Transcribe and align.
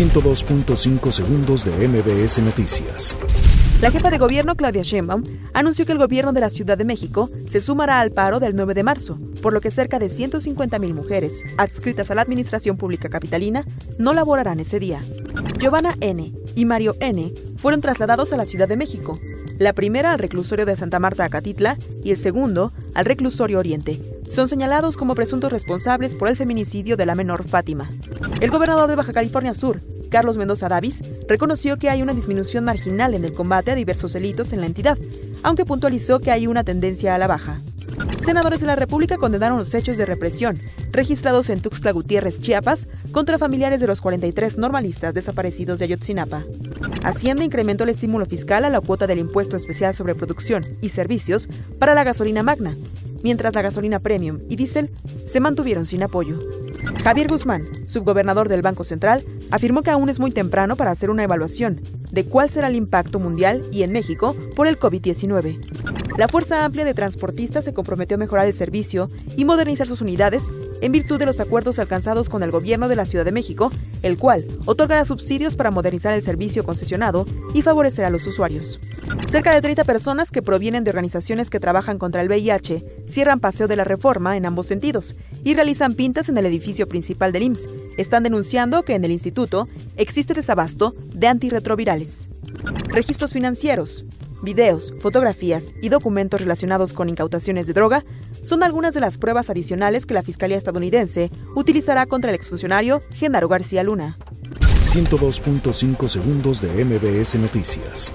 102.5 0.00 1.10
segundos 1.10 1.66
de 1.66 1.86
MBS 1.86 2.38
Noticias. 2.38 3.18
La 3.82 3.90
jefa 3.90 4.08
de 4.08 4.16
gobierno, 4.16 4.56
Claudia 4.56 4.80
Sheinbaum, 4.82 5.22
anunció 5.52 5.84
que 5.84 5.92
el 5.92 5.98
gobierno 5.98 6.32
de 6.32 6.40
la 6.40 6.48
Ciudad 6.48 6.78
de 6.78 6.86
México 6.86 7.28
se 7.50 7.60
sumará 7.60 8.00
al 8.00 8.10
paro 8.10 8.40
del 8.40 8.56
9 8.56 8.72
de 8.72 8.82
marzo, 8.82 9.18
por 9.42 9.52
lo 9.52 9.60
que 9.60 9.70
cerca 9.70 9.98
de 9.98 10.08
150.000 10.08 10.94
mujeres 10.94 11.42
adscritas 11.58 12.10
a 12.10 12.14
la 12.14 12.22
Administración 12.22 12.78
Pública 12.78 13.10
Capitalina 13.10 13.66
no 13.98 14.14
laborarán 14.14 14.58
ese 14.60 14.80
día. 14.80 15.02
Giovanna 15.58 15.94
N. 16.00 16.32
y 16.54 16.64
Mario 16.64 16.96
N. 17.00 17.34
fueron 17.58 17.82
trasladados 17.82 18.32
a 18.32 18.38
la 18.38 18.46
Ciudad 18.46 18.68
de 18.68 18.78
México, 18.78 19.20
la 19.60 19.74
primera 19.74 20.12
al 20.12 20.18
reclusorio 20.18 20.64
de 20.64 20.74
Santa 20.74 20.98
Marta 20.98 21.22
Acatitla 21.22 21.76
y 22.02 22.12
el 22.12 22.16
segundo 22.16 22.72
al 22.94 23.04
reclusorio 23.04 23.58
Oriente. 23.58 24.00
Son 24.26 24.48
señalados 24.48 24.96
como 24.96 25.14
presuntos 25.14 25.52
responsables 25.52 26.14
por 26.14 26.28
el 26.28 26.36
feminicidio 26.36 26.96
de 26.96 27.04
la 27.04 27.14
menor 27.14 27.46
Fátima. 27.46 27.90
El 28.40 28.50
gobernador 28.50 28.88
de 28.88 28.96
Baja 28.96 29.12
California 29.12 29.52
Sur, 29.52 29.82
Carlos 30.10 30.38
Mendoza 30.38 30.70
Davis, 30.70 31.02
reconoció 31.28 31.76
que 31.76 31.90
hay 31.90 32.00
una 32.00 32.14
disminución 32.14 32.64
marginal 32.64 33.12
en 33.12 33.22
el 33.22 33.34
combate 33.34 33.70
a 33.70 33.74
diversos 33.74 34.14
delitos 34.14 34.54
en 34.54 34.60
la 34.60 34.66
entidad, 34.66 34.96
aunque 35.42 35.66
puntualizó 35.66 36.20
que 36.20 36.30
hay 36.30 36.46
una 36.46 36.64
tendencia 36.64 37.14
a 37.14 37.18
la 37.18 37.26
baja. 37.26 37.60
Senadores 38.30 38.60
de 38.60 38.66
la 38.68 38.76
República 38.76 39.16
condenaron 39.16 39.58
los 39.58 39.74
hechos 39.74 39.96
de 39.96 40.06
represión 40.06 40.56
registrados 40.92 41.50
en 41.50 41.60
Tuxtla 41.60 41.90
Gutiérrez, 41.90 42.38
Chiapas, 42.38 42.86
contra 43.10 43.38
familiares 43.38 43.80
de 43.80 43.88
los 43.88 44.00
43 44.00 44.56
normalistas 44.56 45.12
desaparecidos 45.14 45.80
de 45.80 45.86
Ayotzinapa. 45.86 46.44
Hacienda 47.02 47.42
incrementó 47.42 47.82
el 47.82 47.90
estímulo 47.90 48.26
fiscal 48.26 48.64
a 48.64 48.70
la 48.70 48.80
cuota 48.80 49.08
del 49.08 49.18
impuesto 49.18 49.56
especial 49.56 49.94
sobre 49.94 50.14
producción 50.14 50.64
y 50.80 50.90
servicios 50.90 51.48
para 51.80 51.92
la 51.92 52.04
gasolina 52.04 52.44
magna, 52.44 52.76
mientras 53.24 53.52
la 53.52 53.62
gasolina 53.62 53.98
premium 53.98 54.38
y 54.48 54.54
diésel 54.54 54.92
se 55.26 55.40
mantuvieron 55.40 55.84
sin 55.84 56.04
apoyo. 56.04 56.38
Javier 57.02 57.26
Guzmán, 57.26 57.66
subgobernador 57.88 58.48
del 58.48 58.62
Banco 58.62 58.84
Central, 58.84 59.24
afirmó 59.50 59.82
que 59.82 59.90
aún 59.90 60.08
es 60.08 60.20
muy 60.20 60.30
temprano 60.30 60.76
para 60.76 60.92
hacer 60.92 61.10
una 61.10 61.24
evaluación 61.24 61.80
de 62.12 62.24
cuál 62.26 62.48
será 62.48 62.68
el 62.68 62.76
impacto 62.76 63.18
mundial 63.18 63.62
y 63.72 63.82
en 63.82 63.90
México 63.90 64.36
por 64.54 64.68
el 64.68 64.78
COVID-19. 64.78 65.99
La 66.20 66.28
Fuerza 66.28 66.66
Amplia 66.66 66.84
de 66.84 66.92
Transportistas 66.92 67.64
se 67.64 67.72
comprometió 67.72 68.16
a 68.16 68.18
mejorar 68.18 68.46
el 68.46 68.52
servicio 68.52 69.10
y 69.38 69.46
modernizar 69.46 69.86
sus 69.86 70.02
unidades 70.02 70.52
en 70.82 70.92
virtud 70.92 71.18
de 71.18 71.24
los 71.24 71.40
acuerdos 71.40 71.78
alcanzados 71.78 72.28
con 72.28 72.42
el 72.42 72.50
gobierno 72.50 72.90
de 72.90 72.96
la 72.96 73.06
Ciudad 73.06 73.24
de 73.24 73.32
México, 73.32 73.72
el 74.02 74.18
cual 74.18 74.44
otorgará 74.66 75.06
subsidios 75.06 75.56
para 75.56 75.70
modernizar 75.70 76.12
el 76.12 76.20
servicio 76.20 76.62
concesionado 76.62 77.24
y 77.54 77.62
favorecer 77.62 78.04
a 78.04 78.10
los 78.10 78.26
usuarios. 78.26 78.80
Cerca 79.30 79.54
de 79.54 79.62
30 79.62 79.82
personas 79.84 80.30
que 80.30 80.42
provienen 80.42 80.84
de 80.84 80.90
organizaciones 80.90 81.48
que 81.48 81.58
trabajan 81.58 81.96
contra 81.96 82.20
el 82.20 82.28
VIH 82.28 83.06
cierran 83.06 83.40
Paseo 83.40 83.66
de 83.66 83.76
la 83.76 83.84
Reforma 83.84 84.36
en 84.36 84.44
ambos 84.44 84.66
sentidos 84.66 85.16
y 85.42 85.54
realizan 85.54 85.94
pintas 85.94 86.28
en 86.28 86.36
el 86.36 86.44
edificio 86.44 86.86
principal 86.86 87.32
del 87.32 87.44
IMSS. 87.44 87.66
Están 87.96 88.24
denunciando 88.24 88.82
que 88.82 88.94
en 88.94 89.04
el 89.04 89.10
instituto 89.10 89.68
existe 89.96 90.34
desabasto 90.34 90.94
de 91.14 91.28
antirretrovirales. 91.28 92.28
Registros 92.90 93.32
financieros, 93.32 94.04
videos, 94.42 94.94
fotografías 95.00 95.74
y 95.80 95.88
documentos 95.88 96.40
relacionados 96.40 96.92
con 96.92 97.08
incautaciones 97.08 97.66
de 97.66 97.72
droga 97.72 98.04
son 98.42 98.62
algunas 98.62 98.94
de 98.94 99.00
las 99.00 99.18
pruebas 99.18 99.50
adicionales 99.50 100.06
que 100.06 100.14
la 100.14 100.22
Fiscalía 100.22 100.56
estadounidense 100.56 101.30
utilizará 101.54 102.06
contra 102.06 102.30
el 102.30 102.36
exfuncionario 102.36 103.02
Genaro 103.14 103.48
García 103.48 103.82
Luna. 103.82 104.18
102.5 104.82 106.08
segundos 106.08 106.60
de 106.60 106.84
MBS 106.84 107.36
Noticias. 107.36 108.12